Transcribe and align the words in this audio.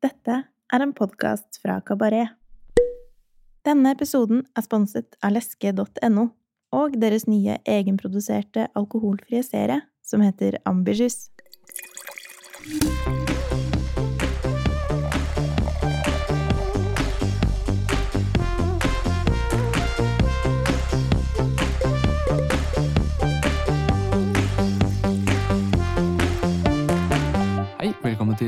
Dette 0.00 0.34
er 0.72 0.80
en 0.80 0.94
podkast 0.96 1.58
fra 1.60 1.74
Kabaret. 1.84 2.32
Denne 3.68 3.90
episoden 3.92 4.46
er 4.56 4.64
sponset 4.64 5.18
av 5.20 5.34
leske.no 5.34 6.24
og 6.72 6.96
deres 7.02 7.26
nye 7.28 7.58
egenproduserte 7.68 8.70
alkoholfrie 8.80 9.44
serie 9.44 9.82
som 10.00 10.24
heter 10.24 10.56
Ambitious. 10.64 11.28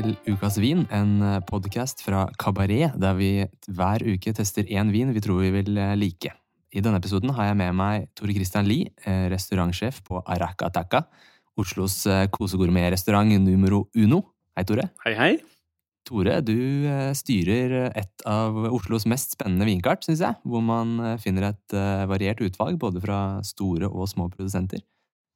Til 0.03 0.33
Ukas 0.33 0.57
vin, 0.59 0.83
en 0.91 1.21
podkast 1.47 2.01
fra 2.03 2.25
Kabaret, 2.39 2.95
der 2.99 3.15
vi 3.15 3.45
hver 3.71 4.03
uke 4.03 4.33
tester 4.35 4.67
én 4.67 4.91
vin 4.91 5.13
vi 5.15 5.21
tror 5.23 5.39
vi 5.39 5.51
vil 5.53 5.77
eh, 5.79 5.93
like. 5.95 6.31
I 6.73 6.81
denne 6.83 6.99
episoden 6.99 7.31
har 7.37 7.51
jeg 7.51 7.59
med 7.61 7.77
meg 7.77 8.09
Tore 8.17 8.35
Christian 8.35 8.67
Lie, 8.67 8.91
eh, 9.05 9.29
restaurantsjef 9.31 10.01
på 10.03 10.19
Araka 10.25 10.71
Taka, 10.73 11.05
Oslos 11.59 12.01
eh, 12.09 12.25
kosegourmetrestaurant 12.33 13.37
numero 13.45 13.85
uno. 13.95 14.23
Hei, 14.57 14.65
Tore. 14.67 14.89
Hei, 15.05 15.15
hei. 15.19 15.33
Tore, 16.03 16.41
du 16.43 16.57
styrer 17.15 17.93
et 17.95 18.25
av 18.27 18.57
Oslos 18.73 19.05
mest 19.07 19.37
spennende 19.37 19.69
vinkart, 19.69 20.03
syns 20.03 20.19
jeg, 20.25 20.35
hvor 20.43 20.65
man 20.65 20.97
finner 21.23 21.53
et 21.53 21.75
variert 22.11 22.43
utvalg 22.43 22.75
både 22.81 22.99
fra 22.99 23.19
store 23.47 23.87
og 23.87 24.09
små 24.11 24.27
produsenter. 24.33 24.83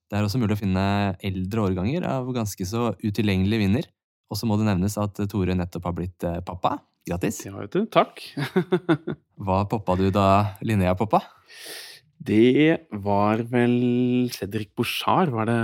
Det 0.08 0.20
er 0.20 0.28
også 0.28 0.42
mulig 0.42 0.58
å 0.58 0.59
finne 0.59 0.84
eldre 1.23 1.70
årganger 1.70 2.04
av 2.08 2.28
ganske 2.36 2.68
så 2.68 2.90
utilgjengelige 3.00 3.64
viner. 3.64 3.88
Og 4.27 4.40
så 4.40 4.48
må 4.48 4.58
det 4.59 4.67
nevnes 4.67 4.98
at 4.99 5.20
Tore 5.31 5.55
nettopp 5.55 5.88
har 5.88 5.95
blitt 5.95 6.27
eh, 6.27 6.40
pappa. 6.45 6.77
Grattis. 7.08 7.40
Ja, 7.45 7.55
vet 7.55 7.72
du. 7.72 7.86
Takk. 7.91 8.20
Hva 9.45 9.62
poppa 9.72 9.95
du 10.00 10.09
da 10.11 10.58
Linnea 10.67 10.95
poppa? 11.00 11.22
Det 12.17 12.89
var 12.92 13.44
vel 13.47 14.28
Cedric 14.36 14.73
Bouchard. 14.75 15.31
Var 15.31 15.47
det 15.47 15.59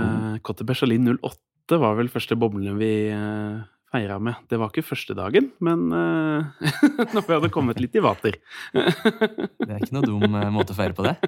Cotte 0.46 0.64
Berchalin 0.64 1.10
08 1.18 1.80
var 1.80 1.98
vel 1.98 2.08
første 2.12 2.36
boblene 2.40 2.76
vi 2.78 2.92
uh, 3.12 3.60
feira 3.92 4.16
med. 4.22 4.40
Det 4.48 4.60
var 4.60 4.72
ikke 4.72 4.86
første 4.86 5.16
dagen, 5.18 5.50
men 5.64 5.90
uh, 5.92 6.64
når 7.14 7.26
vi 7.26 7.36
hadde 7.36 7.52
kommet 7.52 7.80
litt 7.82 7.96
i 7.98 8.04
vater. 8.04 8.38
det 8.72 9.68
er 9.68 9.80
ikke 9.80 9.98
noe 9.98 10.08
dum 10.08 10.24
uh, 10.38 10.48
måte 10.54 10.72
å 10.72 10.78
feire 10.78 10.96
på 10.96 11.04
det. 11.08 11.18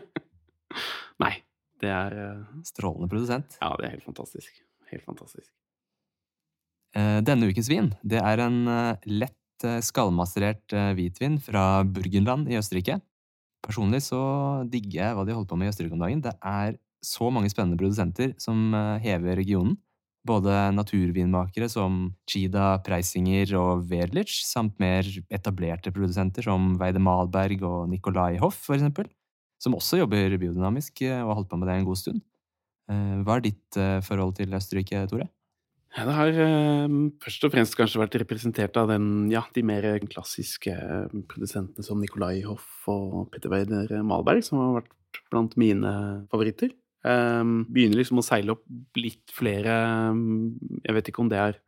Nei. 1.25 1.34
Det 1.77 1.91
er 1.93 2.15
Strålende 2.65 3.05
produsent. 3.12 3.59
Ja, 3.61 3.75
det 3.77 3.84
er 3.84 3.98
helt 3.98 4.06
fantastisk. 4.06 4.48
Helt 4.89 5.05
fantastisk. 5.05 5.50
Denne 6.97 7.51
ukens 7.51 7.69
vin 7.69 7.91
det 8.01 8.23
er 8.23 8.41
en 8.41 8.63
lett 9.05 9.67
skallmasterert 9.85 10.73
hvitvin 10.97 11.37
fra 11.45 11.83
Burgenland 11.85 12.49
i 12.49 12.57
Østerrike. 12.57 12.99
Personlig 13.65 14.01
så 14.07 14.21
digger 14.71 15.03
jeg 15.03 15.17
hva 15.17 15.25
de 15.29 15.35
holder 15.37 15.51
på 15.51 15.59
med 15.61 15.69
i 15.69 15.73
Østerrike 15.75 15.97
om 15.97 16.05
dagen. 16.05 16.23
Det 16.25 16.33
er 16.41 16.79
så 17.05 17.29
mange 17.29 17.51
spennende 17.53 17.77
produsenter 17.81 18.33
som 18.41 18.73
hever 19.03 19.37
regionen. 19.37 19.77
Både 20.27 20.51
naturvinmakere 20.75 21.69
som 21.71 22.15
Chida, 22.27 22.81
Preisinger 22.83 23.53
og 23.61 23.85
Werlich, 23.93 24.41
samt 24.49 24.81
mer 24.83 25.07
etablerte 25.31 25.93
produsenter 25.95 26.49
som 26.49 26.75
Weide 26.81 26.99
Malberg 26.99 27.63
og 27.63 27.85
Nikolai 27.93 28.41
Hoff, 28.43 28.59
for 28.67 28.79
eksempel 28.79 29.07
som 29.63 29.77
også 29.77 30.01
jobber 30.03 30.35
biodynamisk 30.37 31.05
og 31.07 31.31
har 31.31 31.39
holdt 31.39 31.53
på 31.53 31.61
med 31.61 31.71
det 31.71 31.77
en 31.79 31.87
god 31.87 32.01
stund. 32.01 32.25
Hva 32.89 33.39
er 33.39 33.45
ditt 33.47 33.79
forhold 34.05 34.35
til 34.37 34.53
Østerrike, 34.59 35.07
Tore? 35.11 35.31
Ja, 35.97 36.05
det 36.05 36.13
har 36.13 36.39
eh, 36.45 36.95
først 37.25 37.45
og 37.47 37.53
fremst 37.55 37.77
kanskje 37.79 38.03
vært 38.03 38.19
representert 38.21 38.77
av 38.77 38.91
den, 38.91 39.31
ja, 39.33 39.41
de 39.57 39.63
mer 39.65 39.87
klassiske 40.05 40.75
produsentene 41.31 41.85
som 41.87 42.03
Nikolai 42.03 42.43
Hoff 42.45 42.85
og 42.93 43.31
Petter 43.33 43.49
Weider 43.49 43.95
Malberg, 44.05 44.45
som 44.45 44.61
har 44.61 44.75
vært 44.83 45.23
blant 45.33 45.55
mine 45.57 45.93
favoritter. 46.29 46.75
Eh, 47.06 47.45
begynner 47.73 48.03
liksom 48.03 48.21
å 48.21 48.25
seile 48.27 48.53
opp 48.56 48.65
litt 48.99 49.31
flere 49.31 49.75
Jeg 50.83 50.97
vet 50.97 51.09
ikke 51.11 51.23
om 51.23 51.29
det 51.31 51.39
er 51.39 51.59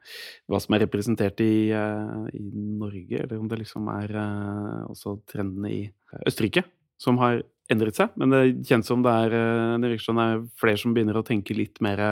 hva 0.50 0.58
som 0.60 0.74
er 0.76 0.82
representert 0.84 1.40
i, 1.44 1.70
eh, 1.72 2.26
i 2.36 2.42
Norge, 2.82 3.22
eller 3.22 3.38
om 3.40 3.48
det 3.48 3.60
liksom 3.62 3.88
er 3.92 4.12
uh, 4.12 4.82
også 4.90 5.22
trendene 5.30 5.70
i 5.72 5.80
Østerrike, 6.28 6.66
som 7.00 7.16
har 7.22 7.40
endret 7.72 7.96
seg. 7.96 8.12
Men 8.20 8.34
det 8.34 8.42
kjennes 8.68 8.92
som 8.92 9.00
det 9.04 9.14
er 9.24 9.96
som 10.04 10.20
det 10.20 10.28
er 10.28 10.44
flere 10.60 10.80
som 10.84 10.92
begynner 10.92 11.16
å 11.16 11.24
tenke 11.24 11.56
litt 11.56 11.80
mer 11.84 12.04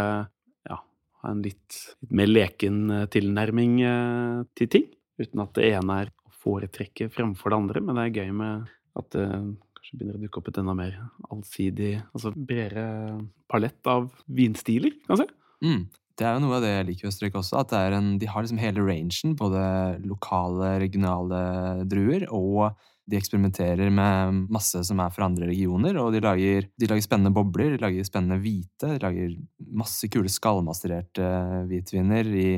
en 1.28 1.42
litt, 1.44 1.80
litt 2.02 2.14
mer 2.16 2.30
leken 2.30 2.80
tilnærming 3.12 3.78
til 4.58 4.70
ting. 4.72 4.88
Uten 5.20 5.42
at 5.44 5.54
det 5.56 5.70
ene 5.72 6.00
er 6.02 6.10
å 6.26 6.32
foretrekke 6.42 7.08
fremfor 7.12 7.52
det 7.52 7.60
andre, 7.60 7.82
men 7.84 7.98
det 7.98 8.06
er 8.06 8.18
gøy 8.22 8.34
med 8.36 8.66
at 8.96 9.12
det 9.14 9.26
kanskje 9.76 9.98
begynner 9.98 10.18
å 10.18 10.24
dukke 10.24 10.40
opp 10.40 10.50
et 10.50 10.58
enda 10.62 10.74
mer 10.76 10.96
allsidig, 11.30 11.92
altså 12.10 12.32
bredere 12.34 12.86
palett 13.50 13.92
av 13.92 14.10
vinstiler, 14.26 14.96
kan 15.06 15.16
jeg 15.16 15.26
si. 15.26 15.38
Mm. 15.66 15.86
Det 16.16 16.24
er 16.24 16.36
jo 16.36 16.42
noe 16.46 16.56
av 16.56 16.64
det 16.64 16.72
jeg 16.72 16.86
liker 16.88 17.06
ved 17.06 17.14
Strøk 17.14 17.34
også, 17.42 17.60
at 17.60 17.72
en, 17.76 18.14
de 18.20 18.28
har 18.30 18.44
liksom 18.44 18.60
hele 18.60 18.84
rangen, 18.86 19.34
både 19.36 19.64
lokale, 20.08 20.76
regionale 20.80 21.40
druer 21.88 22.24
og 22.32 22.70
de 23.06 23.18
eksperimenterer 23.20 23.90
med 23.94 24.40
masse 24.52 24.80
som 24.88 25.00
er 25.02 25.12
fra 25.14 25.28
andre 25.28 25.48
regioner, 25.50 25.96
og 26.02 26.10
de 26.14 26.22
lager, 26.24 26.66
de 26.74 26.88
lager 26.90 27.04
spennende 27.04 27.34
bobler, 27.34 27.76
de 27.76 27.82
lager 27.82 28.06
spennende 28.06 28.40
hvite, 28.42 28.96
de 28.96 29.02
lager 29.02 29.36
masse 29.78 30.10
kule 30.12 30.30
skallmastererte 30.32 31.30
hvitviner 31.70 32.30
i, 32.34 32.50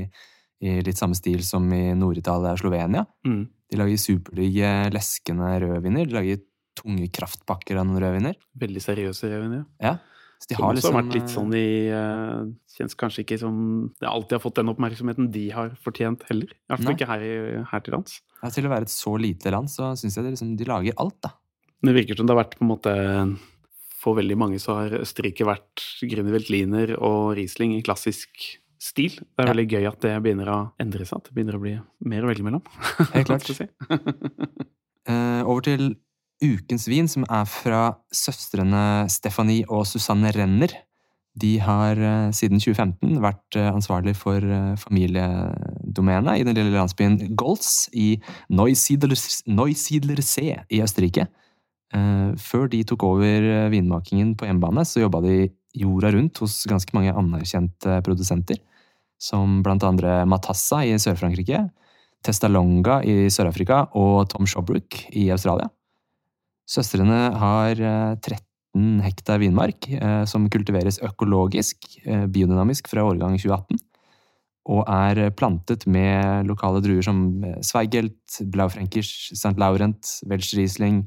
i, 0.64 0.78
litt 0.86 1.00
samme 1.00 1.18
stil 1.18 1.44
som 1.44 1.68
i 1.74 1.90
Nord-Italia 1.98 2.54
og 2.56 2.62
Slovenia. 2.62 3.04
Mm. 3.28 3.42
De 3.68 3.80
lager 3.80 4.00
superdigge, 4.00 4.70
leskende 4.94 5.52
rødviner. 5.66 6.08
De 6.08 6.16
lager 6.16 6.44
tunge 6.78 7.10
kraftpakker 7.12 7.80
av 7.80 7.88
noen 7.88 8.00
rødviner. 8.06 8.38
Veldig 8.62 8.84
seriøse 8.84 9.28
rødviner. 9.28 9.66
Ja. 9.84 9.98
Så 10.38 10.52
de 10.52 10.58
har, 10.60 10.76
liksom, 10.76 10.94
har 10.94 11.02
vært 11.02 11.16
litt 11.16 11.32
sånn 11.32 11.54
i 11.58 11.68
uh, 11.90 12.46
Kjennes 12.76 12.94
kanskje 12.94 13.24
ikke 13.24 13.40
som 13.40 13.56
Det 13.98 14.06
alltid 14.06 14.36
har 14.36 14.42
fått 14.44 14.60
den 14.60 14.70
oppmerksomheten 14.70 15.32
de 15.34 15.48
har 15.50 15.72
fortjent 15.82 16.22
heller. 16.28 16.52
I 16.54 16.70
hvert 16.70 16.84
fall 16.84 16.94
ikke 16.94 17.08
her, 17.10 17.24
her 17.72 17.82
til 17.82 17.96
lands. 17.96 18.20
Ja, 18.38 18.52
til 18.54 18.68
å 18.68 18.72
være 18.72 18.86
et 18.86 18.94
så 18.94 19.16
lite 19.18 19.50
land, 19.54 19.72
så 19.72 19.90
syns 19.98 20.18
jeg 20.18 20.26
det 20.28 20.36
liksom, 20.36 20.54
de 20.60 20.68
lager 20.68 20.94
alt, 21.02 21.18
da. 21.26 21.34
Det 21.82 21.94
virker 21.94 22.18
som 22.18 22.28
det 22.28 22.34
har 22.34 22.40
vært 22.40 22.56
på 22.58 22.64
en 22.66 22.70
måte 22.72 22.94
For 24.02 24.18
veldig 24.18 24.38
mange 24.38 24.62
så 24.62 24.78
har 24.80 24.96
Østerrike 25.00 25.46
vært 25.46 25.84
Grünerweltliner 26.06 26.96
og 26.96 27.34
Riesling 27.38 27.76
i 27.76 27.84
klassisk 27.86 28.30
stil. 28.78 29.18
Det 29.18 29.42
er 29.42 29.50
veldig 29.50 29.66
gøy 29.74 29.88
at 29.90 30.02
det 30.04 30.16
begynner 30.22 30.50
å 30.54 30.58
endre 30.82 31.06
seg. 31.06 31.18
At 31.18 31.28
det 31.28 31.34
begynner 31.34 31.58
å 31.58 31.62
bli 31.62 31.74
mer 32.10 32.26
å 32.26 32.30
velge 32.30 32.46
mellom. 32.46 32.62
Helt 33.10 33.26
klart. 33.30 33.50
si. 33.50 33.66
uh, 33.90 35.42
over 35.50 35.64
til 35.66 35.90
ukens 36.44 36.88
vin, 36.88 37.08
som 37.10 37.24
er 37.28 37.44
fra 37.48 37.96
søstrene 38.14 39.08
Stephanie 39.10 39.64
og 39.68 39.86
Susanne 39.88 40.32
Renner. 40.34 40.72
De 41.38 41.58
har 41.62 41.94
siden 42.34 42.58
2015 42.58 43.20
vært 43.22 43.56
ansvarlig 43.60 44.16
for 44.18 44.42
familiedomenet 44.82 46.40
i 46.40 46.46
den 46.46 46.56
lille 46.56 46.74
landsbyen 46.74 47.36
Golz 47.38 47.86
i 47.94 48.16
Neusiedlersee 48.50 50.56
i 50.66 50.80
Østerrike. 50.82 51.28
Før 52.42 52.66
de 52.72 52.82
tok 52.84 53.04
over 53.06 53.70
vinmakingen 53.70 54.34
på 54.34 54.48
hjemmebane, 54.48 54.82
så 54.82 55.04
jobba 55.04 55.22
de 55.24 55.36
jorda 55.78 56.10
rundt 56.16 56.42
hos 56.42 56.58
ganske 56.66 56.96
mange 56.96 57.14
anerkjente 57.14 58.00
produsenter, 58.02 58.58
som 59.22 59.60
blant 59.62 59.86
andre 59.86 60.24
Matassa 60.26 60.82
i 60.86 60.98
Sør-Frankrike, 60.98 61.68
Testalonga 62.26 62.98
i 63.06 63.30
Sør-Afrika 63.30 63.84
og 63.94 64.26
Tom 64.32 64.48
Shobrook 64.48 65.04
i 65.14 65.30
Australia. 65.30 65.70
Søstrene 66.68 67.18
har 67.40 67.78
13 68.20 69.00
hektar 69.00 69.40
vinmark 69.40 69.88
som 70.28 70.44
kultiveres 70.52 71.00
økologisk, 71.04 71.88
biodynamisk, 72.04 72.90
fra 72.92 73.06
årgang 73.08 73.38
2018. 73.40 73.80
Og 74.68 74.82
er 74.84 75.30
plantet 75.32 75.86
med 75.88 76.44
lokale 76.50 76.82
druer 76.84 77.00
som 77.06 77.22
Zweigelt, 77.64 78.36
Blaufränkers, 78.52 79.32
St. 79.32 79.56
Laurent, 79.56 80.12
Welschriesling, 80.28 81.06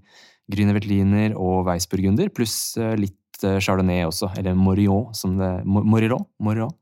Grüne 0.52 0.74
Veltliner 0.75 1.38
og 1.38 1.68
Weissburgunder, 1.69 2.34
pluss 2.34 2.74
litt 2.98 3.16
chardonnay 3.42 4.04
også, 4.10 4.31
eller 4.42 4.58
Morillon, 4.58 5.13
som 5.18 5.38
det 5.38 5.54
Morillon? 5.66 6.25
Morillon? 6.42 6.74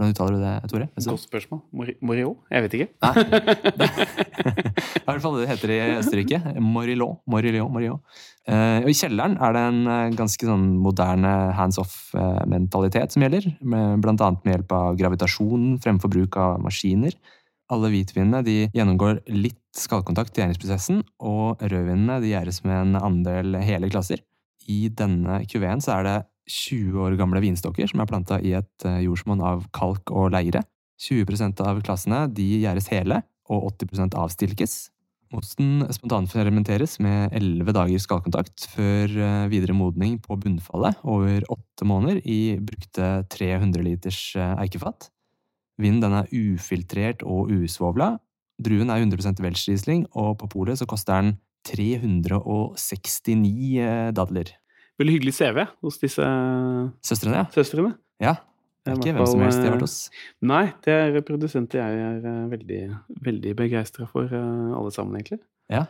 Hvordan 0.00 0.14
uttaler 0.14 0.32
du 0.32 0.40
det, 0.40 0.70
Tore? 0.72 0.86
Godt 0.96 1.20
spørsmål. 1.26 1.58
Morillo? 2.00 2.30
Jeg 2.48 2.64
vet 2.64 2.76
ikke. 2.78 2.86
Nei. 3.04 3.10
Det 4.40 5.04
er 5.10 5.16
i 5.16 5.18
hvert 5.18 5.24
fall 5.24 5.34
det 5.36 5.42
det 5.42 5.50
heter 5.50 5.72
i 5.74 5.78
Østerrike. 5.98 6.38
Morillo. 6.62 7.08
Morillon. 7.28 7.98
Uh, 8.48 8.86
I 8.88 8.94
kjelleren 8.96 9.34
er 9.42 9.52
det 9.52 9.64
en 9.68 9.80
uh, 9.84 10.14
ganske 10.16 10.46
sånn 10.48 10.64
moderne 10.80 11.32
hands 11.58 11.76
off-mentalitet 11.82 13.12
som 13.12 13.26
gjelder. 13.26 13.50
Med, 13.60 13.98
blant 14.00 14.22
annet 14.24 14.46
med 14.46 14.54
hjelp 14.54 14.72
av 14.78 14.96
gravitasjon 15.02 15.74
fremfor 15.84 16.14
bruk 16.14 16.38
av 16.40 16.56
maskiner. 16.64 17.18
Alle 17.74 17.90
hvitvinene 17.92 18.40
de 18.46 18.56
gjennomgår 18.72 19.20
litt 19.34 19.60
skallkontakt 19.76 20.38
i 20.38 20.44
gjæringsprosessen, 20.44 21.04
og 21.20 21.60
rødvinene 21.60 22.22
de 22.22 22.32
gjæres 22.32 22.62
med 22.64 22.78
en 22.78 23.02
andel 23.02 23.60
hele 23.66 23.92
klasser. 23.92 24.24
I 24.70 24.86
denne 24.88 25.42
kuveen 25.50 25.84
så 25.84 25.98
er 25.98 26.08
det 26.08 26.18
20 26.50 27.06
år 27.06 27.18
gamle 27.20 27.42
vinstokker 27.44 27.90
som 27.90 28.02
er 28.02 28.10
planta 28.10 28.40
i 28.42 28.56
et 28.58 28.90
jordsmonn 29.06 29.44
av 29.46 29.68
kalk 29.76 30.10
og 30.10 30.32
leire. 30.34 30.64
20% 31.00 31.60
av 31.64 31.80
klassene 31.84 32.24
de 32.34 32.46
gjæres 32.60 32.90
hele, 32.92 33.22
og 33.50 33.70
80% 33.72 34.16
avstilkes. 34.20 34.74
Mosten 35.30 35.84
spontanfermenteres 35.94 36.96
med 37.02 37.30
11 37.38 37.74
dagers 37.76 38.06
skallkontakt 38.08 38.64
før 38.72 39.12
eh, 39.14 39.44
videre 39.52 39.76
modning 39.78 40.16
på 40.18 40.34
bunnfallet 40.42 40.98
over 41.06 41.46
åtte 41.54 41.86
måneder 41.86 42.18
i 42.26 42.56
brukte 42.58 43.12
300 43.30 43.84
liters 43.86 44.18
eh, 44.34 44.56
eikefat. 44.64 45.06
Vinen 45.80 46.16
er 46.18 46.32
ufiltrert 46.34 47.22
og 47.22 47.52
usvovla. 47.54 48.16
Druen 48.60 48.90
er 48.90 49.04
100 49.04 49.38
Welsch-riesling, 49.40 50.02
og 50.18 50.34
på 50.42 50.50
polet 50.50 50.82
koster 50.90 51.22
den 51.22 51.36
369 51.70 53.78
eh, 53.78 54.10
dadler. 54.16 54.50
Veldig 55.00 55.16
hyggelig 55.16 55.34
CV 55.38 55.64
hos 55.80 55.98
disse 56.02 56.24
Søstrene, 57.06 57.42
ja. 57.42 57.48
søstrene. 57.56 57.94
ja. 58.22 58.36
Det 58.80 58.94
er 58.94 58.96
ikke 58.96 59.12
hvem 59.12 59.26
som 59.28 59.42
helst 59.44 59.60
de 59.60 59.66
har 59.66 59.74
vært 59.74 59.84
hos. 59.84 59.96
Nei, 60.48 60.62
det 60.86 60.92
er 60.96 61.24
produsenter 61.28 61.82
jeg 61.82 61.98
er 62.00 62.28
eh, 62.30 62.44
veldig, 62.48 62.78
veldig 63.26 63.50
begeistra 63.58 64.06
for, 64.08 64.24
eh, 64.24 64.70
alle 64.72 64.92
sammen, 64.94 65.18
egentlig. 65.18 65.36
Ja. 65.68 65.82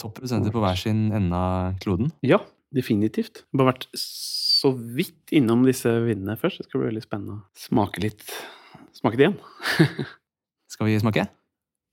Topp 0.00 0.14
produsenter 0.16 0.54
på 0.54 0.62
hver 0.62 0.80
sin 0.80 1.10
ende 1.12 1.36
av 1.36 1.76
kloden. 1.84 2.08
Ja, 2.24 2.40
definitivt. 2.74 3.42
Jeg 3.42 3.52
har 3.52 3.60
bare 3.60 3.74
vært 3.74 3.88
så 4.00 4.72
vidt 4.72 5.34
innom 5.36 5.66
disse 5.68 5.92
vinene 6.06 6.38
først. 6.40 6.62
Det 6.62 6.70
skal 6.70 6.80
bli 6.80 6.88
veldig 6.88 7.04
spennende 7.04 7.36
å 7.36 7.66
smake 7.68 8.04
litt 8.06 8.24
Smake 8.98 9.18
det 9.18 9.28
igjen. 9.28 9.36
Skal 10.72 10.88
vi 10.88 10.96
smake? 10.98 11.28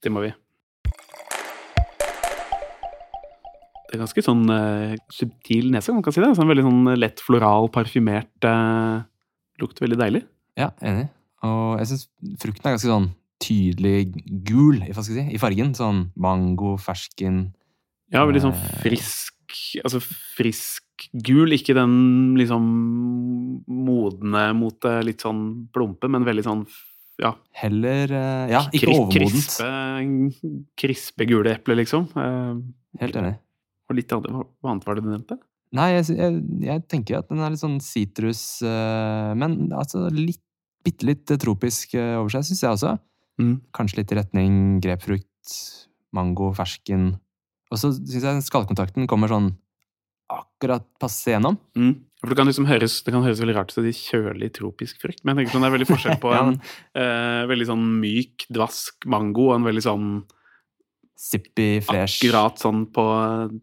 Det 0.02 0.10
må 0.10 0.24
vi. 0.24 0.32
Det 3.86 3.96
er 3.96 4.02
ganske 4.02 4.22
sånn 4.24 4.44
uh, 4.50 4.94
subtil 5.14 5.68
nese, 5.74 5.90
kan 5.90 5.98
man 6.00 6.06
kan 6.06 6.14
si 6.14 6.22
det. 6.22 6.32
Sånn 6.38 6.50
veldig 6.50 6.64
sånn 6.66 6.88
lett 6.98 7.22
floral, 7.22 7.70
parfymert 7.74 8.48
uh, 8.48 9.04
Lukt 9.62 9.78
veldig 9.80 9.96
deilig. 9.96 10.20
Ja, 10.58 10.70
enig. 10.84 11.06
Og 11.46 11.78
jeg 11.80 11.88
syns 11.92 12.02
frukten 12.42 12.66
er 12.66 12.74
ganske 12.74 12.90
sånn 12.90 13.06
tydelig 13.40 14.10
gul 14.48 14.80
hva 14.82 15.00
skal 15.04 15.14
jeg 15.14 15.28
si, 15.30 15.36
i 15.36 15.40
fargen. 15.40 15.72
Sånn 15.76 16.10
mango, 16.20 16.74
fersken 16.80 17.46
Ja, 18.12 18.26
veldig 18.28 18.42
sånn 18.48 18.56
Eh. 18.56 18.82
frisk 18.84 19.32
Altså 19.84 20.00
frisk 20.02 21.06
gul, 21.22 21.52
ikke 21.54 21.72
den 21.76 22.34
liksom 22.36 22.64
modne 23.70 24.42
mot 24.58 24.74
det 24.82 24.96
litt 25.06 25.22
sånn 25.22 25.68
plumpe, 25.72 26.10
men 26.10 26.26
veldig 26.26 26.44
sånn 26.44 26.64
ja, 27.22 27.30
Heller 27.56 28.10
eh, 28.12 28.50
Ja, 28.52 28.64
ikke 28.74 28.90
overmodent. 28.92 29.46
Krispe, 29.46 30.66
krispe 30.76 31.28
gule 31.30 31.54
epler, 31.54 31.78
liksom. 31.80 32.10
Eh, 32.12 32.58
Helt 33.00 33.16
enig. 33.16 33.36
Og 33.86 33.98
litt 33.98 34.12
annet, 34.14 34.32
hva- 34.34 34.72
annet 34.72 34.86
var 34.86 34.98
det 34.98 35.04
du 35.04 35.10
nevnte? 35.12 35.38
Nei, 35.76 35.88
jeg, 35.96 36.14
jeg, 36.14 36.40
jeg 36.62 36.84
tenker 36.90 37.18
at 37.18 37.28
den 37.30 37.42
er 37.42 37.52
litt 37.52 37.62
sånn 37.62 37.80
sitrus, 37.82 38.62
uh, 38.64 39.34
men 39.38 39.66
altså 39.74 40.06
litt, 40.14 40.42
bitte 40.86 41.08
litt 41.08 41.32
eh, 41.34 41.40
tropisk 41.42 41.96
uh, 41.98 42.20
over 42.22 42.30
seg, 42.36 42.46
syns 42.46 42.62
jeg 42.62 42.76
også. 42.78 42.96
Mm. 43.42 43.54
Kanskje 43.76 44.00
litt 44.00 44.14
i 44.14 44.18
retning 44.20 44.58
grepfrukt, 44.84 45.56
mango, 46.16 46.52
fersken. 46.56 47.16
Og 47.72 47.80
så 47.82 47.90
syns 47.98 48.22
jeg 48.22 48.44
skallkontakten 48.46 49.08
kommer 49.10 49.32
sånn 49.32 49.50
akkurat 50.32 50.86
passe 51.02 51.34
gjennom. 51.34 51.58
Mm. 51.78 51.94
For 52.22 52.32
det 52.32 52.38
kan 52.38 52.48
liksom 52.48 52.66
høres, 52.66 53.00
det 53.04 53.12
kan 53.14 53.22
høres 53.26 53.42
veldig 53.42 53.56
rart 53.58 53.74
ut 53.74 53.76
si 53.76 53.92
kjølig 54.08 54.48
tropisk 54.56 55.02
frukt, 55.02 55.20
men 55.22 55.34
jeg 55.34 55.44
tenker 55.44 55.56
sånn 55.56 55.66
det 55.66 55.68
er 55.68 55.74
veldig 55.76 55.90
forskjell 55.90 56.16
på 56.22 56.32
Ja, 56.34 56.40
en 56.40 56.54
men 56.54 57.02
eh, 57.02 57.42
veldig 57.50 57.68
sånn 57.68 57.84
myk, 58.00 58.46
dvask 58.56 59.06
mango 59.12 59.50
og 59.50 59.58
en 59.58 59.68
veldig 59.68 59.84
sånn 59.84 60.08
Sippy, 61.16 61.80
fresh. 61.80 62.20
akkurat 62.20 62.60
sånn 62.60 62.84
på 62.92 63.04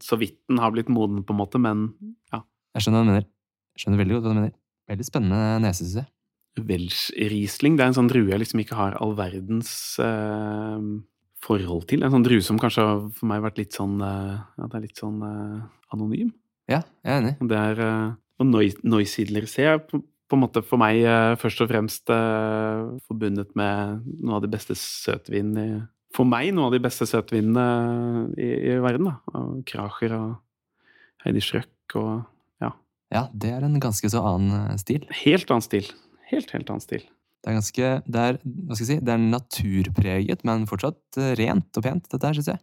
så 0.02 0.18
vidt 0.18 0.40
den 0.50 0.58
har 0.58 0.72
blitt 0.74 0.90
moden, 0.90 1.22
på 1.22 1.34
en 1.36 1.38
måte, 1.38 1.60
men 1.62 1.86
ja. 2.34 2.42
Jeg 2.74 2.86
skjønner 2.86 3.00
hva 3.00 3.06
du 3.06 3.12
mener. 3.12 3.26
Jeg 3.74 3.84
skjønner 3.84 4.02
veldig 4.02 4.16
godt 4.16 4.26
hva 4.26 4.32
du 4.32 4.38
mener. 4.40 4.54
Veldig 4.90 5.06
spennende 5.06 5.42
nese, 5.62 5.84
syns 5.84 6.00
jeg. 6.02 6.10
Welsh 6.68 7.10
Riesling, 7.18 7.76
det 7.78 7.84
er 7.84 7.90
en 7.90 7.96
sånn 7.96 8.10
drue 8.10 8.30
jeg 8.30 8.42
liksom 8.42 8.60
ikke 8.62 8.78
har 8.78 8.96
all 9.02 9.14
verdens 9.18 9.70
eh, 10.02 10.84
forhold 11.42 11.86
til. 11.90 12.04
En 12.06 12.12
sånn 12.14 12.26
drue 12.26 12.44
som 12.46 12.60
kanskje 12.62 12.84
har 12.86 13.00
for 13.16 13.30
meg 13.30 13.42
vært 13.44 13.58
litt 13.62 13.74
sånn 13.78 13.96
eh, 14.02 14.34
Ja, 14.58 14.68
det 14.68 14.78
er 14.78 14.84
litt 14.86 15.00
sånn 15.00 15.22
eh, 15.26 15.64
anonym. 15.94 16.30
Ja, 16.70 16.82
jeg 17.04 17.10
er 17.10 17.22
enig. 17.22 17.34
Det 17.50 17.58
er 17.58 17.82
eh, 17.86 18.12
Og 18.42 18.50
Neusiedler 18.86 19.48
ser 19.50 19.70
jeg 19.70 19.82
på, 19.90 20.00
på 20.02 20.38
en 20.38 20.44
måte 20.44 20.62
for 20.66 20.80
meg 20.80 21.02
eh, 21.02 21.34
først 21.40 21.64
og 21.64 21.70
fremst 21.72 22.10
eh, 22.14 22.84
forbundet 23.08 23.50
med 23.58 24.06
noe 24.22 24.38
av 24.38 24.46
de 24.46 24.52
beste 24.54 24.78
søtvinene 24.78 25.66
i 25.66 25.74
For 26.14 26.28
meg 26.28 26.52
noe 26.54 26.68
av 26.68 26.76
de 26.76 26.82
beste 26.82 27.08
søtvinene 27.10 27.64
i, 28.38 28.50
i 28.70 28.76
verden, 28.82 29.10
da. 29.10 29.16
Og 29.40 29.64
Kracher 29.66 30.14
og 30.14 30.28
Heidi 31.24 31.42
Schrøck 31.42 31.98
og 32.00 32.22
Ja, 33.14 33.28
det 33.30 33.50
er 33.54 33.62
en 33.62 33.76
ganske 33.82 34.08
så 34.10 34.22
annen 34.26 34.72
eh, 34.72 34.78
stil. 34.80 35.04
Helt 35.22 35.50
annen 35.52 35.62
stil. 35.62 35.86
Helt, 36.30 36.50
helt 36.50 36.70
annen 36.72 36.82
stil. 36.82 37.04
Det 37.44 37.52
er 37.52 37.58
ganske 37.58 37.90
Det 38.08 38.22
er, 38.22 38.38
hva 38.42 38.74
skal 38.74 38.82
jeg 38.84 38.88
si, 38.88 39.04
det 39.04 39.12
er 39.12 39.20
naturpreget, 39.22 40.44
men 40.48 40.64
fortsatt 40.70 41.20
eh, 41.20 41.34
rent 41.38 41.78
og 41.78 41.84
pent, 41.84 42.08
dette 42.10 42.26
her, 42.30 42.38
syns 42.38 42.50
jeg. 42.54 42.62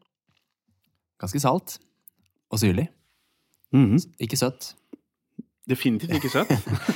Ganske 1.22 1.44
salt. 1.44 1.78
Og 2.52 2.60
syrlig. 2.60 2.90
Mhm. 3.72 4.02
Ikke 4.26 4.40
søtt. 4.40 4.74
Definitivt 5.70 6.18
ikke 6.18 6.34
søtt. 6.34 6.52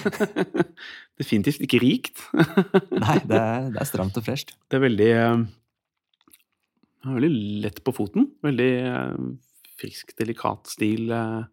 Definitivt 1.22 1.62
ikke 1.64 1.80
rikt. 1.86 2.26
Nei, 3.06 3.20
det 3.24 3.40
er, 3.40 3.70
det 3.70 3.80
er 3.80 3.88
stramt 3.88 4.18
og 4.20 4.26
fresht. 4.26 4.56
Det 4.68 4.82
er 4.82 4.84
veldig 4.90 5.12
eh, 5.14 5.46
ja, 5.46 5.46
Veldig 7.06 7.62
lett 7.64 7.84
på 7.86 7.94
foten. 7.94 8.30
Veldig 8.46 8.70
eh, 8.90 9.18
frisk, 9.80 10.16
delikat 10.18 10.72
stil. 10.72 11.12
eh. 11.14 11.44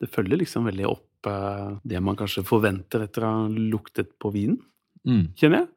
Det 0.00 0.08
følger 0.14 0.38
liksom 0.40 0.64
veldig 0.68 0.86
opp 0.88 1.26
eh, 1.28 1.72
det 1.84 2.00
man 2.04 2.16
kanskje 2.16 2.44
forventer 2.46 3.02
etter 3.04 3.26
å 3.26 3.32
ha 3.34 3.48
luktet 3.52 4.14
på 4.22 4.32
vinen, 4.34 4.60
Mm. 5.06 5.28
kjenner 5.38 5.60
jeg. 5.62 5.68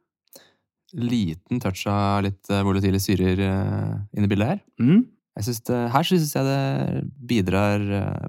Liten 0.97 1.59
touch 1.61 1.85
av 1.87 2.23
litt 2.25 2.49
volatile 2.65 2.99
syrer 2.99 3.39
inn 3.39 4.25
i 4.25 4.27
bildet 4.27 4.47
her. 4.49 4.59
Mm. 4.81 5.05
Jeg 5.37 5.45
synes 5.45 5.61
det, 5.69 5.77
her 5.93 6.03
syns 6.09 6.33
jeg 6.35 6.47
det 6.49 7.03
bidrar 7.29 7.85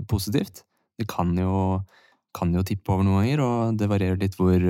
positivt. 0.07 0.61
Det 1.01 1.09
kan 1.11 1.33
jo, 1.35 1.81
kan 2.37 2.53
jo 2.55 2.63
tippe 2.63 2.93
over 2.93 3.03
noen 3.09 3.25
ganger, 3.25 3.43
og 3.43 3.79
det 3.81 3.89
varierer 3.91 4.21
litt 4.21 4.37
hvor, 4.39 4.63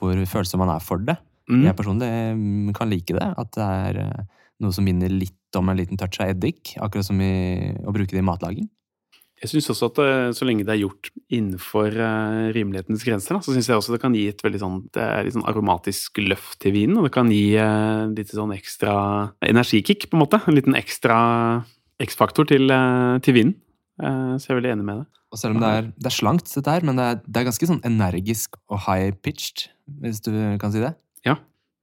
hvor 0.00 0.24
følsom 0.32 0.64
man 0.64 0.72
er 0.74 0.82
for 0.82 0.98
det. 1.06 1.14
Mm. 1.48 1.62
Jeg 1.68 1.76
personlig 1.78 2.10
mm, 2.40 2.72
kan 2.74 2.90
like 2.90 3.14
det. 3.14 3.28
At 3.44 3.52
det 3.54 3.68
er 3.68 4.00
noe 4.62 4.74
som 4.74 4.86
minner 4.86 5.12
litt 5.12 5.58
om 5.58 5.70
en 5.70 5.78
liten 5.78 5.98
touch 6.00 6.18
av 6.22 6.32
eddik. 6.34 6.74
Akkurat 6.82 7.06
som 7.06 7.20
i, 7.22 7.70
å 7.86 7.94
bruke 7.94 8.14
det 8.14 8.22
i 8.22 8.26
matlaging. 8.26 8.68
Jeg 9.38 9.52
syns 9.52 9.68
også 9.70 9.88
at 9.92 9.98
eh, 10.02 10.28
så 10.34 10.46
lenge 10.48 10.64
det 10.66 10.72
er 10.74 10.80
gjort 10.80 11.12
innenfor 11.30 11.94
eh, 11.94 12.48
rimelighetens 12.56 13.04
grenser, 13.06 13.38
så 13.44 13.54
syns 13.54 13.68
jeg 13.70 13.78
også 13.78 13.94
det 13.94 14.00
kan 14.02 14.16
gi 14.16 14.24
et 14.32 14.42
veldig 14.42 14.60
sånn, 14.62 14.80
det 14.96 15.04
er 15.04 15.28
litt 15.28 15.36
sånn 15.36 15.46
aromatisk 15.46 16.18
løft 16.24 16.58
til 16.64 16.74
vinen. 16.74 16.98
Og 16.98 17.06
det 17.06 17.12
kan 17.14 17.30
gi 17.30 17.52
eh, 17.54 18.08
litt 18.16 18.34
sånn 18.34 18.54
ekstra 18.56 18.94
energikick, 19.46 20.08
på 20.10 20.18
en 20.18 20.24
måte. 20.24 20.42
En 20.42 20.58
liten 20.58 20.78
ekstra 20.78 21.18
X-faktor 22.02 22.50
til, 22.50 22.70
til 23.26 23.34
vinen. 23.34 23.56
Så 23.98 24.46
jeg 24.46 24.52
er 24.52 24.58
veldig 24.60 24.70
enig 24.76 24.84
med 24.86 25.00
det. 25.00 25.06
Og 25.34 25.40
selv 25.40 25.56
om 25.56 25.62
det 25.64 25.70
er, 25.74 25.88
det 25.98 26.06
er 26.06 26.14
slankt, 26.14 26.50
dette 26.54 26.70
her, 26.70 26.84
men 26.86 26.98
det 26.98 27.06
er, 27.10 27.16
det 27.26 27.40
er 27.40 27.48
ganske 27.48 27.68
sånn 27.68 27.80
energisk 27.86 28.54
og 28.70 28.84
high-pitched, 28.86 29.66
hvis 30.04 30.22
du 30.22 30.30
kan 30.62 30.70
si 30.70 30.82
det. 30.84 30.92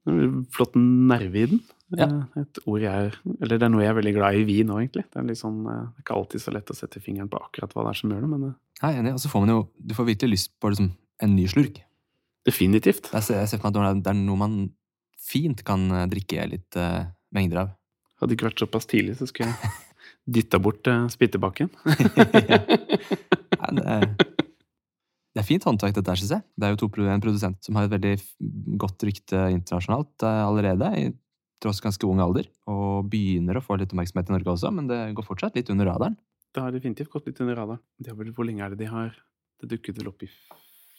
En 0.09 0.45
Flott 0.53 0.75
nerve 0.77 1.41
i 1.41 1.47
den. 1.49 1.61
Ja. 1.93 2.07
Et 2.41 2.59
ord 2.65 2.81
jeg 2.81 2.89
er, 2.89 3.17
eller 3.37 3.59
det 3.61 3.65
er 3.67 3.69
noe 3.69 3.83
jeg 3.83 3.91
er 3.91 3.97
veldig 3.99 4.13
glad 4.15 4.37
i 4.37 4.41
i 4.41 4.45
vin 4.47 4.71
òg, 4.73 4.79
egentlig. 4.81 5.03
Det 5.11 5.21
er, 5.21 5.37
sånn, 5.37 5.59
eh, 5.69 5.83
det 5.85 6.01
er 6.01 6.05
ikke 6.05 6.15
alltid 6.17 6.41
så 6.41 6.53
lett 6.55 6.71
å 6.73 6.77
sette 6.77 7.01
fingeren 7.03 7.29
på 7.29 7.37
akkurat 7.37 7.75
hva 7.75 7.85
det 7.85 7.91
er 7.91 7.99
som 7.99 8.13
gjør 8.13 8.23
det, 8.25 8.29
men 8.31 8.47
eh, 8.47 8.55
Jeg 8.81 8.87
er 8.87 9.03
enig, 9.03 9.13
og 9.17 9.21
så 9.21 9.31
får 9.31 9.43
man 9.43 9.53
jo 9.53 9.59
Du 9.77 9.93
får 9.97 10.09
virkelig 10.09 10.31
lyst 10.33 10.51
på 10.59 10.71
liksom, 10.73 10.89
en 11.21 11.35
ny 11.37 11.45
slurk. 11.51 11.83
definitivt. 12.45 13.09
Jeg 13.13 13.25
ser, 13.25 13.39
jeg 13.41 13.49
ser 13.49 13.61
for 13.61 13.73
meg 13.73 13.87
at 13.89 14.03
det 14.05 14.11
er 14.11 14.19
noe 14.19 14.37
man 14.37 14.57
fint 15.25 15.63
kan 15.65 15.87
eh, 15.91 16.05
drikke 16.11 16.45
litt 16.51 16.77
uh, 16.77 17.07
mengder 17.33 17.63
av. 17.63 17.73
Hadde 18.19 18.31
det 18.31 18.37
ikke 18.37 18.49
vært 18.51 18.61
såpass 18.61 18.87
tidlig, 18.89 19.17
så 19.19 19.27
skulle 19.29 19.49
jeg 19.49 19.73
dytta 20.37 20.61
bort 20.61 20.85
uh, 20.91 21.07
spyttebakken. 21.11 21.71
Nei, 21.85 23.71
det, 23.77 23.85
er, 23.85 24.05
det 24.15 25.41
er 25.41 25.47
fint 25.47 25.65
håndverk, 25.65 25.97
dette 25.97 26.13
her, 26.13 26.21
syns 26.21 26.35
jeg. 26.37 26.45
Det 26.53 26.67
er 26.67 26.75
jo 26.75 26.81
to, 26.83 26.91
en 27.05 27.23
produsent 27.23 27.59
som 27.65 27.79
har 27.79 27.87
et 27.87 27.95
veldig 27.95 28.15
godt 28.81 29.07
rykte 29.09 29.47
internasjonalt 29.55 30.27
uh, 30.27 30.43
allerede, 30.45 30.91
i 31.01 31.09
tross 31.63 31.81
ganske 31.83 32.07
ung 32.07 32.21
alder. 32.23 32.49
Og 32.71 33.07
begynner 33.11 33.59
å 33.59 33.63
få 33.63 33.77
litt 33.79 33.93
oppmerksomhet 33.93 34.31
i 34.31 34.35
Norge 34.35 34.55
også, 34.55 34.71
men 34.75 34.89
det 34.91 34.99
går 35.17 35.27
fortsatt 35.27 35.57
litt 35.57 35.71
under 35.73 35.89
radaren. 35.91 36.17
Det 36.55 36.63
har 36.63 36.75
definitivt 36.75 37.11
gått 37.11 37.27
litt 37.27 37.39
under 37.43 37.57
radaren. 37.59 37.83
Det 37.99 38.11
er 38.11 38.19
vel, 38.19 38.31
hvor 38.35 38.47
lenge 38.47 38.63
er 38.63 38.73
det 38.73 38.85
de 38.85 38.91
har 38.91 39.15
Det 39.55 39.69
dukket 39.71 39.95
vel 39.95 40.09
opp 40.09 40.23
i 40.25 40.27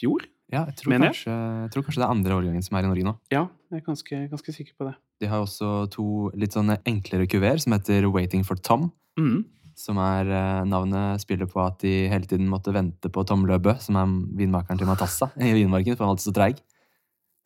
fjor? 0.00 0.22
Ja, 0.48 0.62
jeg 0.68 0.78
tror, 0.78 0.92
Mener 0.94 1.10
kanskje, 1.10 1.34
jeg 1.34 1.72
tror 1.74 1.84
kanskje 1.84 2.00
det 2.00 2.06
er 2.06 2.14
andre 2.14 2.36
årgangen 2.38 2.64
som 2.64 2.78
er 2.78 2.86
i 2.86 2.88
Norge 2.88 3.04
nå. 3.04 3.12
Ja, 3.34 3.42
jeg 3.72 3.80
er 3.80 3.84
ganske, 3.84 4.20
ganske 4.30 4.54
sikker 4.54 4.76
på 4.78 4.86
det. 4.88 4.94
De 5.20 5.28
har 5.28 5.42
også 5.42 5.72
to 5.92 6.06
litt 6.38 6.56
sånne 6.56 6.78
enklere 6.88 7.26
kuver 7.28 7.60
som 7.60 7.74
heter 7.74 8.06
Waiting 8.14 8.46
for 8.46 8.60
Tom. 8.60 8.88
Mm. 9.20 9.42
Som 9.76 10.00
er 10.00 10.30
eh, 10.32 10.62
navnet 10.68 11.20
spiller 11.20 11.50
på 11.50 11.60
at 11.64 11.82
de 11.82 12.06
hele 12.08 12.28
tiden 12.30 12.48
måtte 12.48 12.72
vente 12.72 13.10
på 13.12 13.26
Tom 13.28 13.44
Løbø, 13.48 13.74
som 13.82 13.98
er 14.00 14.14
vinmakeren 14.38 14.80
til 14.80 14.88
Matassa 14.88 15.28
i 15.36 15.52
vinmarken, 15.56 15.98
for 15.98 16.06
han 16.06 16.14
er 16.14 16.16
alltid 16.16 16.30
så 16.30 16.36
treig. 16.38 16.62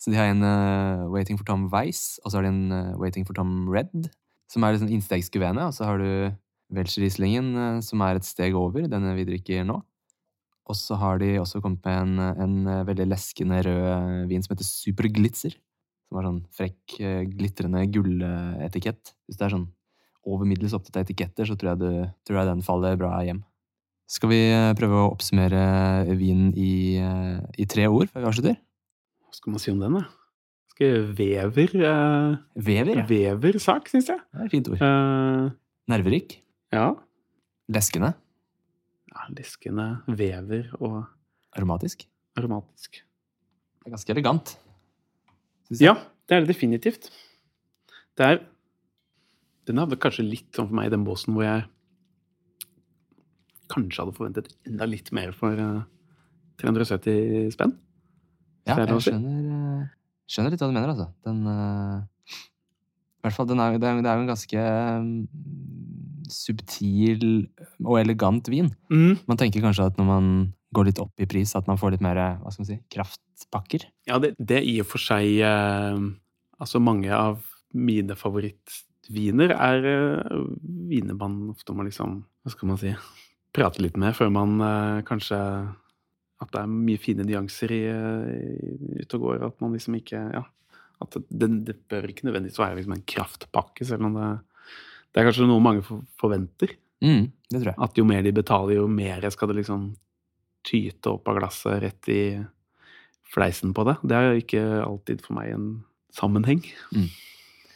Så 0.01 0.13
de 0.13 0.17
har 0.17 0.31
en 0.33 0.45
uh, 0.45 1.09
Waiting 1.13 1.37
for 1.37 1.45
Tom 1.49 1.69
Weiss, 1.73 2.19
og 2.25 2.33
så 2.33 2.41
har 2.41 2.49
de 2.49 2.55
en 2.55 2.73
uh, 2.73 2.97
Waiting 3.01 3.27
for 3.29 3.37
Tom 3.37 3.69
Red, 3.69 4.09
som 4.51 4.65
er 4.65 4.75
liksom 4.75 4.91
innstegskuvene, 4.91 5.69
og 5.69 5.77
så 5.77 5.85
har 5.87 6.01
du 6.01 6.33
Welcher-Rieslingen, 6.73 7.53
uh, 7.53 7.83
som 7.85 8.01
er 8.07 8.17
et 8.17 8.29
steg 8.29 8.57
over, 8.57 8.89
denne 8.89 9.13
vi 9.19 9.29
drikker 9.29 9.67
nå. 9.69 9.83
Og 10.71 10.79
så 10.79 10.97
har 11.01 11.19
de 11.19 11.35
også 11.41 11.61
kommet 11.65 11.83
med 11.87 11.99
en, 11.99 12.23
en 12.45 12.71
eh, 12.71 12.87
veldig 12.87 13.09
leskende 13.11 13.59
rød 13.67 14.31
vin 14.31 14.45
som 14.45 14.55
heter 14.55 14.69
Superglitzer. 14.69 15.57
Som 16.07 16.19
har 16.19 16.29
sånn 16.29 16.41
frekk, 16.55 16.97
eh, 17.03 17.23
glitrende 17.27 17.83
gulletikett. 17.91 19.15
Hvis 19.27 19.41
det 19.41 19.49
er 19.49 19.57
sånn 19.57 19.69
over 20.31 20.47
middels 20.47 20.75
opptatt 20.77 21.01
av 21.01 21.07
etiketter, 21.07 21.49
så 21.49 21.57
tror 21.59 21.73
jeg, 21.73 21.81
du, 21.81 22.17
tror 22.29 22.41
jeg 22.41 22.51
den 22.51 22.67
faller 22.67 22.99
bra 23.01 23.17
hjem. 23.27 23.43
Skal 24.11 24.33
vi 24.33 24.41
eh, 24.51 24.73
prøve 24.79 25.01
å 25.01 25.11
oppsummere 25.11 25.65
vinen 26.19 26.53
i, 26.59 26.99
eh, 27.03 27.39
i 27.63 27.67
tre 27.71 27.89
ord 27.91 28.11
før 28.11 28.27
vi 28.27 28.31
avslutter? 28.31 28.61
Hva 29.31 29.37
skal 29.39 29.53
man 29.55 29.63
si 29.63 29.71
om 29.73 29.79
den, 29.83 29.95
da? 30.01 30.07
Vever 30.81 31.75
eh, 31.77 32.37
Vever, 32.57 32.95
ja. 33.03 33.05
Vever-sak, 33.07 33.91
syns 33.93 34.07
jeg. 34.09 34.21
Det 34.33 34.41
er 34.41 34.47
et 34.49 34.55
fint 34.55 34.71
ord. 34.73 34.81
Eh, 34.83 35.51
Nerverik. 35.93 36.39
ja. 36.73 36.87
Leskende. 37.71 38.15
ja. 39.13 39.27
Leskende, 39.37 39.85
vever 40.19 40.71
og 40.81 41.05
Aromatisk. 41.55 42.07
aromatisk. 42.39 42.97
Det 43.03 43.87
er 43.87 43.95
ganske 43.95 44.11
elegant. 44.17 44.55
Ja, 45.79 45.93
det 46.27 46.35
er 46.37 46.41
det 46.43 46.51
definitivt. 46.55 47.11
Det 48.19 48.27
er 48.27 48.41
Den 49.69 49.79
hadde 49.79 50.01
kanskje 50.03 50.25
litt 50.27 50.51
sånn 50.57 50.67
for 50.67 50.75
meg 50.75 50.89
i 50.89 50.95
den 50.97 51.05
båsen 51.07 51.35
hvor 51.37 51.45
jeg 51.47 51.63
kanskje 53.71 54.03
hadde 54.03 54.17
forventet 54.17 54.49
enda 54.67 54.89
litt 54.89 55.13
mer 55.15 55.31
for 55.37 55.55
eh, 55.55 55.83
370 56.65 57.53
spenn. 57.55 57.77
Ja, 58.69 58.77
jeg 58.77 59.03
skjønner, 59.07 59.49
eh, 59.57 59.89
skjønner 60.31 60.55
litt 60.55 60.63
hva 60.63 60.71
du 60.71 60.77
mener, 60.77 60.93
altså. 60.93 61.09
Den 61.27 61.43
uh, 61.49 62.03
I 63.21 63.27
hvert 63.27 63.37
fall, 63.37 63.49
den 63.51 63.63
er, 63.63 63.79
det 63.81 63.89
er, 63.89 63.99
jo 63.99 64.25
en 64.25 64.31
ganske 64.31 64.65
mm, 65.05 65.13
subtil 66.31 67.27
og 67.85 68.01
elegant 68.01 68.49
vin. 68.53 68.71
Man 68.91 69.41
tenker 69.41 69.65
kanskje 69.65 69.91
at 69.91 70.01
når 70.01 70.09
man 70.09 70.33
går 70.77 70.91
litt 70.91 71.01
opp 71.03 71.23
i 71.23 71.29
pris, 71.31 71.55
at 71.59 71.67
man 71.67 71.81
får 71.81 71.97
litt 71.97 72.05
mer 72.05 72.19
hva 72.41 72.53
skal 72.53 72.65
man 72.65 72.71
si, 72.71 72.79
kraftpakker. 72.95 73.89
Ja, 74.09 74.21
det, 74.23 74.35
det 74.39 74.63
i 74.69 74.79
og 74.83 74.91
for 74.93 75.03
seg 75.03 75.41
uh, 75.43 75.99
Altså, 76.61 76.77
mange 76.85 77.09
av 77.17 77.41
mine 77.73 78.17
favorittviner 78.19 79.55
er 79.57 79.87
uh, 79.89 80.43
viner 80.91 81.17
man 81.19 81.39
ofte 81.55 81.75
må 81.75 81.87
liksom 81.87 82.21
Hva 82.45 82.53
skal 82.53 82.71
man 82.73 82.81
si 82.81 82.93
Prate 83.57 83.83
litt 83.83 83.97
med 83.99 84.15
før 84.15 84.31
man 84.35 84.59
uh, 84.63 85.01
kanskje 85.07 85.39
At 86.41 86.53
det 86.55 86.63
er 86.63 86.71
mye 86.73 87.01
fine 87.01 87.27
nyanser 87.27 87.73
i, 87.77 87.83
i 87.91 89.03
ute 89.03 89.19
og 89.19 89.27
går. 89.27 89.43
At 89.51 89.61
man 89.65 89.77
liksom 89.77 89.99
ikke 90.01 90.23
Ja. 90.37 90.47
At 91.01 91.17
det, 91.17 91.49
det 91.65 91.79
bør 91.89 92.11
ikke 92.11 92.27
nødvendigvis 92.29 92.59
være 92.61 92.77
liksom 92.77 92.93
en 92.93 93.07
kraftpakke, 93.09 93.87
selv 93.89 94.05
om 94.05 94.19
det, 94.19 94.27
det 95.09 95.23
er 95.23 95.25
kanskje 95.31 95.47
noe 95.49 95.63
mange 95.65 95.81
for, 95.87 96.03
forventer. 96.21 96.75
Mm, 97.01 97.31
det 97.49 97.63
tror 97.63 97.71
jeg. 97.71 97.79
At 97.87 97.97
jo 97.97 98.05
mer 98.05 98.27
de 98.27 98.35
betaler, 98.37 98.75
jo 98.77 98.85
mer 98.93 99.25
skal 99.33 99.49
det 99.49 99.63
liksom 99.63 99.87
tyte 100.69 101.15
opp 101.15 101.31
av 101.33 101.39
glasset 101.39 101.81
rett 101.87 102.11
i 102.13 102.21
fleisen 103.33 103.73
på 103.73 103.87
det. 103.89 103.97
Det 104.05 104.19
er 104.19 104.29
jo 104.29 104.43
ikke 104.43 104.65
alltid 104.83 105.25
for 105.25 105.39
meg 105.39 105.55
en 105.55 105.67
sammenheng. 106.13 106.61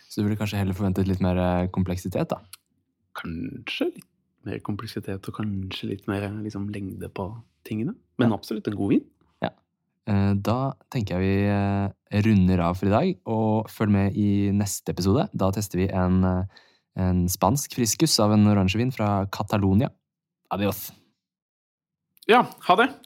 Så 0.08 0.20
du 0.20 0.28
ville 0.28 0.38
kanskje 0.38 0.60
heller 0.60 0.76
forventet 0.76 1.08
litt 1.08 1.22
mer 1.24 1.40
eh, 1.40 1.70
kompleksitet, 1.74 2.30
da. 2.30 2.38
Kanskje 3.18 3.88
litt 3.88 4.10
mer 4.44 4.60
kompleksitet 4.66 5.30
og 5.30 5.38
kanskje 5.38 5.88
litt 5.94 6.04
mer 6.10 6.28
liksom, 6.44 6.68
lengde 6.74 7.08
på 7.08 7.30
tingene. 7.66 7.96
Men 8.20 8.34
absolutt 8.36 8.68
en 8.70 8.78
god 8.78 8.94
vin. 8.94 9.04
Ja. 9.42 9.50
Da 10.46 10.58
tenker 10.92 11.18
jeg 11.18 11.24
vi 11.24 11.50
eh, 11.50 11.86
runder 12.22 12.62
av 12.68 12.78
for 12.78 12.90
i 12.90 12.94
dag, 12.94 13.14
og 13.26 13.70
følg 13.72 13.90
med 13.94 14.18
i 14.20 14.50
neste 14.54 14.94
episode. 14.94 15.26
Da 15.34 15.50
tester 15.54 15.82
vi 15.82 15.88
en, 15.90 16.20
eh, 16.28 16.66
en 17.00 17.24
spansk 17.30 17.74
friskus 17.74 18.14
av 18.22 18.34
en 18.36 18.46
oransjevin 18.52 18.94
fra 18.94 19.24
Catalonia. 19.34 19.90
Adios! 20.54 20.92
Ja, 22.26 22.46
ha 22.68 22.74
det! 22.80 22.88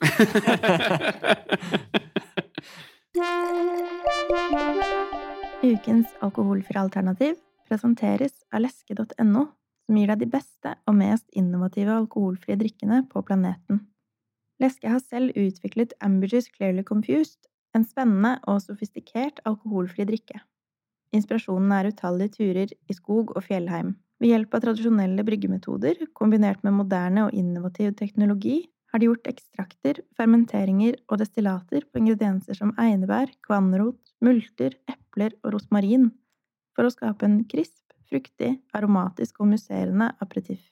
Ukens 5.63 6.07
alkoholfrie 6.23 6.79
alternativ 6.79 7.35
presenteres 7.67 8.45
av 8.55 8.63
leske.no, 8.63 9.43
som 9.89 9.97
gir 9.99 10.13
deg 10.13 10.21
de 10.23 10.29
beste 10.31 10.75
og 10.87 10.95
mest 11.01 11.27
innovative 11.37 11.97
alkoholfrie 11.97 12.57
drikkene 12.61 13.03
på 13.11 13.23
planeten. 13.27 13.81
Leske 14.63 14.91
har 14.91 15.03
selv 15.05 15.37
utviklet 15.39 15.95
Ambergers 16.03 16.49
Clearly 16.57 16.83
Confused, 16.83 17.47
en 17.77 17.85
spennende 17.87 18.39
og 18.51 18.63
sofistikert 18.65 19.39
alkoholfri 19.47 20.07
drikke. 20.09 20.41
Inspirasjonen 21.15 21.73
er 21.73 21.91
utallige 21.93 22.35
turer 22.35 22.73
i 22.75 22.97
skog 22.97 23.31
og 23.37 23.45
fjellheim. 23.47 23.95
Ved 24.19 24.33
hjelp 24.33 24.57
av 24.57 24.65
tradisjonelle 24.65 25.23
bryggemetoder, 25.25 26.01
kombinert 26.19 26.65
med 26.67 26.75
moderne 26.75 27.29
og 27.29 27.37
innovativ 27.39 27.95
teknologi, 28.01 28.65
har 28.91 29.01
de 29.01 29.09
gjort 29.11 29.29
ekstrakter, 29.31 30.01
fermenteringer 30.17 30.97
og 31.07 31.21
destillater 31.21 31.85
på 31.87 32.01
ingredienser 32.03 32.57
som 32.59 32.73
einebær, 32.81 33.31
kvannrot, 33.47 34.01
multer, 34.25 34.75
epler 34.91 35.37
og 35.45 35.55
rosmarin, 35.55 36.09
for 36.75 36.89
å 36.89 36.93
skape 36.93 37.29
en 37.29 37.43
krisp, 37.51 37.85
fruktig, 38.09 38.57
aromatisk 38.75 39.39
og 39.45 39.53
musserende 39.53 40.11
aperitiff. 40.25 40.65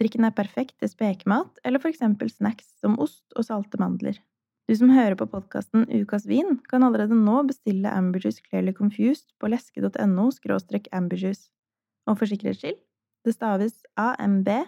Drikken 0.00 0.26
er 0.28 0.34
perfekt 0.36 0.76
til 0.80 0.90
spekemat 0.92 1.60
eller 1.64 1.80
for 1.80 1.88
eksempel 1.92 2.28
snacks 2.32 2.68
som 2.82 2.98
ost 3.00 3.24
og 3.36 3.46
salte 3.48 3.80
mandler. 3.80 4.18
Du 4.66 4.74
som 4.74 4.90
hører 4.90 5.14
på 5.14 5.28
podkasten 5.30 5.86
Ukas 5.94 6.26
vin, 6.26 6.58
kan 6.66 6.82
allerede 6.82 7.14
nå 7.14 7.42
bestille 7.46 7.86
Amberjuice 7.86 8.42
Clearly 8.48 8.74
Confused 8.74 9.30
på 9.38 9.46
leske.no 9.52 10.30
skråstrek 10.34 10.88
amberjuice. 10.92 11.52
Og 12.10 12.18
for 12.18 12.26
sikkerhets 12.26 12.60
skyld, 12.64 12.80
det 13.26 13.34
staves 13.34 13.78
AMBIJUS. 13.96 14.66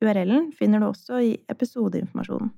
URL-en 0.00 0.52
finner 0.56 0.80
du 0.80 0.86
også 0.90 1.20
i 1.24 1.32
episodeinformasjonen. 1.52 2.52